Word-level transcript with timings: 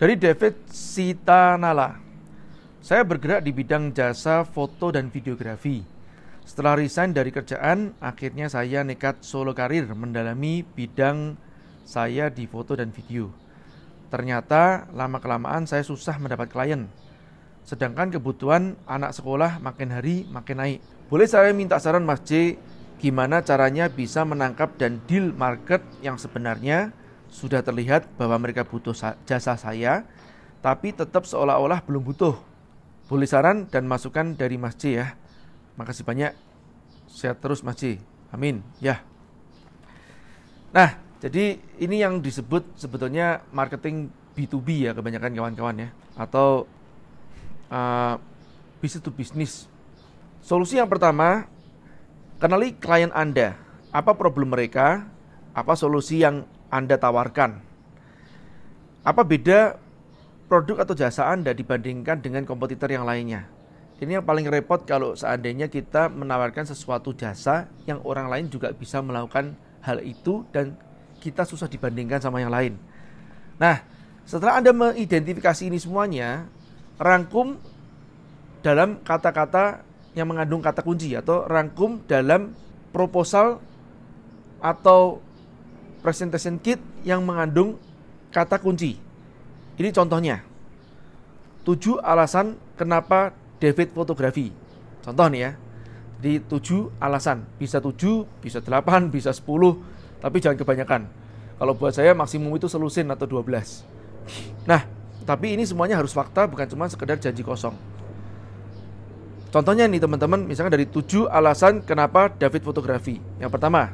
Dari 0.00 0.16
David 0.16 0.64
Sitanala. 0.72 2.00
Saya 2.80 3.04
bergerak 3.04 3.44
di 3.44 3.52
bidang 3.52 3.92
jasa 3.92 4.48
foto 4.48 4.88
dan 4.88 5.12
videografi. 5.12 5.84
Setelah 6.40 6.80
resign 6.80 7.12
dari 7.12 7.28
kerjaan, 7.28 7.92
akhirnya 8.00 8.48
saya 8.48 8.80
nekat 8.80 9.20
solo 9.20 9.52
karir 9.52 9.92
mendalami 9.92 10.64
bidang 10.64 11.36
saya 11.84 12.32
di 12.32 12.48
foto 12.48 12.80
dan 12.80 12.96
video. 12.96 13.28
Ternyata 14.08 14.88
lama-kelamaan 14.88 15.68
saya 15.68 15.84
susah 15.84 16.16
mendapat 16.16 16.48
klien. 16.48 16.88
Sedangkan 17.68 18.08
kebutuhan 18.08 18.80
anak 18.88 19.12
sekolah 19.12 19.60
makin 19.60 19.92
hari 19.92 20.24
makin 20.32 20.64
naik. 20.64 20.80
Boleh 21.12 21.28
saya 21.28 21.52
minta 21.52 21.76
saran 21.76 22.08
Mas 22.08 22.24
J, 22.24 22.56
gimana 23.04 23.44
caranya 23.44 23.92
bisa 23.92 24.24
menangkap 24.24 24.80
dan 24.80 25.04
deal 25.04 25.36
market 25.36 25.84
yang 26.00 26.16
sebenarnya 26.16 26.96
sudah 27.30 27.62
terlihat 27.62 28.10
bahwa 28.18 28.36
mereka 28.42 28.66
butuh 28.66 28.92
jasa 29.24 29.54
saya, 29.54 30.04
tapi 30.60 30.92
tetap 30.92 31.24
seolah-olah 31.24 31.80
belum 31.86 32.02
butuh. 32.04 32.36
Boleh 33.06 33.26
saran 33.26 33.66
dan 33.70 33.86
masukan 33.86 34.36
dari 34.36 34.58
Mas 34.58 34.76
C 34.76 34.98
ya. 34.98 35.14
Makasih 35.78 36.04
banyak. 36.04 36.34
Sehat 37.10 37.42
terus 37.42 37.62
Mas 37.64 37.78
C. 37.78 37.98
Amin. 38.30 38.62
Ya. 38.78 39.02
Nah, 40.70 40.94
jadi 41.18 41.58
ini 41.82 41.96
yang 41.98 42.22
disebut 42.22 42.78
sebetulnya 42.78 43.42
marketing 43.50 44.14
B2B 44.38 44.86
ya 44.86 44.92
kebanyakan 44.94 45.34
kawan-kawan 45.34 45.76
ya. 45.86 45.88
Atau 46.14 46.70
uh, 47.72 48.14
business 48.78 49.02
to 49.02 49.10
business. 49.10 49.52
Solusi 50.40 50.78
yang 50.78 50.86
pertama, 50.86 51.50
kenali 52.38 52.74
klien 52.78 53.10
Anda. 53.10 53.58
Apa 53.90 54.14
problem 54.14 54.54
mereka? 54.54 55.04
Apa 55.50 55.74
solusi 55.74 56.22
yang 56.22 56.46
Anda 56.70 56.96
tawarkan? 56.96 57.60
Apa 59.02 59.26
beda 59.26 59.76
produk 60.50 60.82
atau 60.82 60.98
jasa 60.98 61.30
Anda 61.30 61.54
dibandingkan 61.54 62.18
dengan 62.18 62.42
kompetitor 62.42 62.90
yang 62.90 63.06
lainnya. 63.06 63.46
Ini 64.00 64.18
yang 64.18 64.26
paling 64.26 64.48
repot 64.48 64.82
kalau 64.88 65.12
seandainya 65.12 65.68
kita 65.68 66.08
menawarkan 66.08 66.64
sesuatu 66.64 67.12
jasa 67.12 67.68
yang 67.84 68.00
orang 68.02 68.32
lain 68.32 68.46
juga 68.48 68.72
bisa 68.72 68.98
melakukan 69.04 69.54
hal 69.84 70.00
itu 70.00 70.42
dan 70.50 70.72
kita 71.20 71.44
susah 71.44 71.68
dibandingkan 71.68 72.18
sama 72.18 72.40
yang 72.40 72.48
lain. 72.48 72.80
Nah, 73.60 73.84
setelah 74.24 74.56
Anda 74.58 74.72
mengidentifikasi 74.72 75.68
ini 75.68 75.76
semuanya, 75.76 76.48
rangkum 76.96 77.60
dalam 78.64 79.04
kata-kata 79.04 79.84
yang 80.16 80.26
mengandung 80.32 80.64
kata 80.64 80.80
kunci 80.80 81.12
atau 81.14 81.44
rangkum 81.46 82.02
dalam 82.08 82.56
proposal 82.90 83.62
atau 84.58 85.22
presentation 86.00 86.56
kit 86.58 86.80
yang 87.04 87.22
mengandung 87.22 87.76
kata 88.32 88.58
kunci. 88.58 88.96
Ini 89.76 89.88
contohnya. 89.92 90.44
Tujuh 91.64 92.00
alasan 92.00 92.56
kenapa 92.76 93.36
David 93.60 93.92
fotografi. 93.92 94.48
Contoh 95.04 95.28
nih 95.28 95.40
ya. 95.40 95.52
Di 96.20 96.40
tujuh 96.40 96.92
alasan. 97.00 97.44
Bisa 97.60 97.80
tujuh, 97.80 98.24
bisa 98.40 98.60
delapan, 98.60 99.12
bisa 99.12 99.32
sepuluh. 99.32 99.80
Tapi 100.20 100.40
jangan 100.40 100.56
kebanyakan. 100.60 101.02
Kalau 101.60 101.72
buat 101.76 101.92
saya 101.92 102.16
maksimum 102.16 102.56
itu 102.56 102.68
selusin 102.68 103.08
atau 103.12 103.28
dua 103.28 103.44
belas. 103.44 103.84
Nah, 104.64 104.84
tapi 105.28 105.52
ini 105.52 105.68
semuanya 105.68 106.00
harus 106.00 106.16
fakta 106.16 106.48
bukan 106.48 106.64
cuma 106.68 106.88
sekedar 106.88 107.20
janji 107.20 107.44
kosong. 107.44 107.76
Contohnya 109.50 109.84
nih 109.84 110.00
teman-teman, 110.00 110.46
misalnya 110.46 110.78
dari 110.78 110.86
tujuh 110.86 111.26
alasan 111.28 111.84
kenapa 111.84 112.30
David 112.32 112.64
fotografi. 112.64 113.20
Yang 113.42 113.50
pertama, 113.52 113.92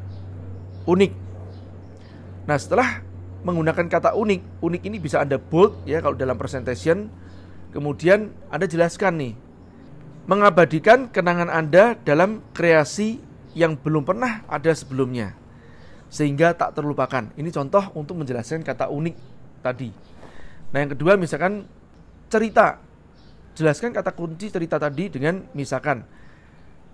unik. 0.87 1.26
Nah 2.47 2.57
setelah 2.57 3.03
menggunakan 3.43 3.87
kata 3.91 4.15
unik. 4.15 4.63
Unik 4.63 4.83
ini 4.87 4.97
bisa 5.03 5.23
Anda 5.23 5.39
bold 5.39 5.87
ya 5.87 5.99
kalau 6.03 6.19
dalam 6.19 6.39
presentation. 6.39 7.11
Kemudian 7.75 8.35
Anda 8.49 8.71
jelaskan 8.71 9.19
nih. 9.23 9.35
Mengabadikan 10.27 11.11
kenangan 11.11 11.51
Anda 11.51 11.95
dalam 12.03 12.43
kreasi 12.51 13.23
yang 13.55 13.79
belum 13.79 14.07
pernah 14.07 14.43
ada 14.51 14.75
sebelumnya. 14.75 15.35
Sehingga 16.11 16.55
tak 16.55 16.79
terlupakan. 16.79 17.31
Ini 17.35 17.51
contoh 17.51 17.95
untuk 17.99 18.19
menjelaskan 18.19 18.63
kata 18.63 18.91
unik 18.91 19.17
tadi. 19.63 19.91
Nah 20.71 20.79
yang 20.83 20.91
kedua 20.95 21.15
misalkan 21.19 21.67
cerita. 22.31 22.83
Jelaskan 23.57 23.91
kata 23.95 24.13
kunci 24.13 24.53
cerita 24.53 24.77
tadi 24.77 25.09
dengan 25.09 25.41
misalkan 25.57 26.05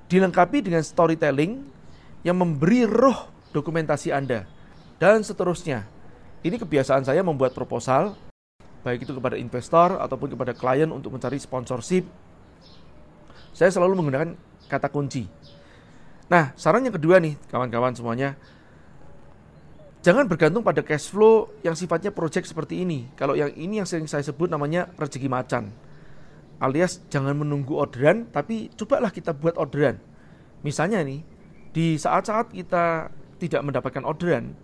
dilengkapi 0.06 0.62
dengan 0.62 0.84
storytelling 0.84 1.58
yang 2.22 2.38
memberi 2.38 2.86
roh 2.86 3.50
dokumentasi 3.50 4.14
Anda 4.14 4.46
dan 5.02 5.26
seterusnya. 5.26 5.82
Ini 6.46 6.62
kebiasaan 6.62 7.02
saya 7.02 7.26
membuat 7.26 7.58
proposal, 7.58 8.14
baik 8.86 9.02
itu 9.02 9.10
kepada 9.18 9.34
investor 9.34 9.98
ataupun 9.98 10.30
kepada 10.38 10.54
klien 10.54 10.86
untuk 10.94 11.10
mencari 11.10 11.42
sponsorship. 11.42 12.06
Saya 13.50 13.74
selalu 13.74 13.98
menggunakan 13.98 14.38
kata 14.70 14.86
kunci. 14.94 15.26
Nah, 16.30 16.54
saran 16.54 16.86
yang 16.86 16.94
kedua 16.94 17.18
nih, 17.18 17.34
kawan-kawan 17.50 17.98
semuanya, 17.98 18.38
jangan 20.06 20.30
bergantung 20.30 20.62
pada 20.62 20.86
cash 20.86 21.10
flow 21.10 21.50
yang 21.66 21.74
sifatnya 21.74 22.14
project 22.14 22.46
seperti 22.46 22.86
ini. 22.86 23.10
Kalau 23.18 23.34
yang 23.34 23.50
ini 23.58 23.82
yang 23.82 23.88
sering 23.90 24.06
saya 24.06 24.22
sebut 24.22 24.46
namanya 24.46 24.86
rezeki 25.02 25.26
macan. 25.26 25.74
Alias 26.62 27.02
jangan 27.10 27.34
menunggu 27.34 27.74
orderan, 27.74 28.30
tapi 28.30 28.70
cobalah 28.78 29.10
kita 29.10 29.34
buat 29.34 29.58
orderan. 29.58 29.98
Misalnya 30.62 31.02
nih, 31.02 31.26
di 31.74 31.98
saat-saat 31.98 32.54
kita 32.54 33.10
tidak 33.42 33.66
mendapatkan 33.66 34.06
orderan, 34.06 34.54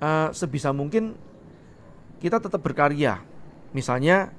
uh, 0.00 0.28
sebisa 0.32 0.72
mungkin 0.72 1.16
kita 2.20 2.40
tetap 2.40 2.60
berkarya. 2.64 3.20
Misalnya 3.76 4.32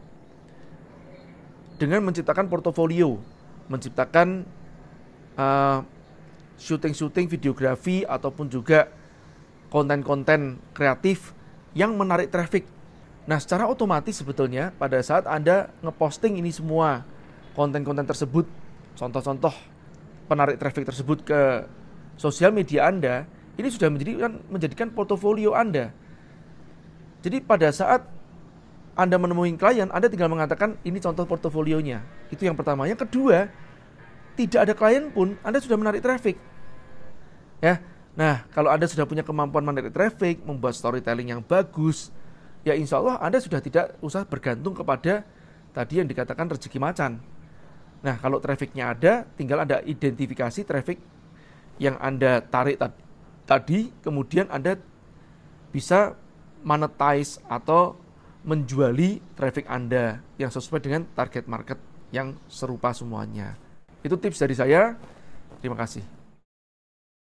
dengan 1.78 2.02
menciptakan 2.10 2.50
portofolio, 2.50 3.22
menciptakan 3.70 4.44
uh, 5.38 5.86
syuting-syuting 6.58 7.30
videografi 7.30 8.02
ataupun 8.02 8.50
juga 8.50 8.90
konten-konten 9.70 10.58
kreatif 10.74 11.38
yang 11.78 11.94
menarik 11.94 12.34
traffic. 12.34 12.66
Nah, 13.30 13.38
secara 13.38 13.70
otomatis 13.70 14.18
sebetulnya 14.18 14.74
pada 14.74 14.98
saat 15.06 15.30
Anda 15.30 15.70
ngeposting 15.86 16.42
ini 16.42 16.50
semua 16.50 17.06
konten-konten 17.54 18.08
tersebut, 18.08 18.50
contoh-contoh 18.98 19.54
penarik 20.26 20.58
traffic 20.58 20.88
tersebut 20.90 21.22
ke 21.28 21.42
sosial 22.18 22.50
media 22.50 22.90
Anda, 22.90 23.30
ini 23.58 23.68
sudah 23.74 23.90
menjadikan 23.90 24.38
menjadikan 24.48 24.88
portofolio 24.94 25.58
Anda. 25.58 25.90
Jadi 27.26 27.42
pada 27.42 27.74
saat 27.74 28.06
Anda 28.94 29.18
menemui 29.18 29.54
klien, 29.58 29.90
Anda 29.90 30.10
tinggal 30.10 30.30
mengatakan 30.30 30.78
ini 30.86 31.02
contoh 31.02 31.26
portofolionya. 31.26 32.06
Itu 32.30 32.46
yang 32.46 32.58
pertama. 32.58 32.86
Yang 32.86 33.10
kedua, 33.10 33.50
tidak 34.38 34.60
ada 34.70 34.74
klien 34.78 35.10
pun 35.10 35.38
Anda 35.42 35.58
sudah 35.58 35.78
menarik 35.78 36.02
traffic. 36.06 36.38
Ya. 37.62 37.82
Nah, 38.18 38.50
kalau 38.50 38.74
Anda 38.74 38.90
sudah 38.90 39.06
punya 39.06 39.22
kemampuan 39.22 39.62
menarik 39.62 39.94
traffic, 39.94 40.42
membuat 40.42 40.74
storytelling 40.74 41.30
yang 41.30 41.42
bagus, 41.46 42.10
ya 42.66 42.74
insya 42.74 42.98
Allah 42.98 43.22
Anda 43.22 43.38
sudah 43.38 43.62
tidak 43.62 43.94
usah 44.02 44.26
bergantung 44.26 44.74
kepada 44.74 45.22
tadi 45.74 46.02
yang 46.02 46.10
dikatakan 46.10 46.50
rezeki 46.50 46.82
macan. 46.82 47.22
Nah, 48.02 48.18
kalau 48.18 48.42
trafficnya 48.42 48.94
ada, 48.94 49.26
tinggal 49.38 49.62
ada 49.62 49.82
identifikasi 49.86 50.66
traffic 50.66 50.98
yang 51.78 51.98
Anda 52.02 52.42
tarik 52.42 52.82
tadi 53.48 53.90
kemudian 54.04 54.52
Anda 54.52 54.76
bisa 55.72 56.20
monetize 56.68 57.40
atau 57.48 57.96
menjuali 58.44 59.24
traffic 59.40 59.66
Anda 59.72 60.20
yang 60.36 60.52
sesuai 60.52 60.84
dengan 60.84 61.08
target 61.16 61.48
market 61.48 61.80
yang 62.12 62.36
serupa 62.52 62.92
semuanya. 62.92 63.56
Itu 64.04 64.20
tips 64.20 64.40
dari 64.40 64.56
saya. 64.56 64.96
Terima 65.60 65.76
kasih. 65.76 66.17